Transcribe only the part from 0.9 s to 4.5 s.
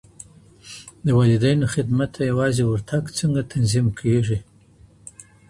د والدينو خدمت ته يوازي ورتګ څنګه تنظيم کيږي؟